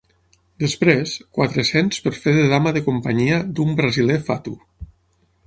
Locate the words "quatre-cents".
1.39-1.99